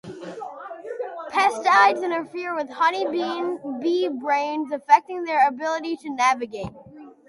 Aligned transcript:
Pesticides 1.31 2.01
interfere 2.03 2.55
with 2.55 2.71
honey 2.71 3.05
bee 3.07 4.07
brains, 4.07 4.71
affecting 4.71 5.25
their 5.25 5.47
ability 5.47 5.95
to 5.97 6.09
navigate. 6.09 6.73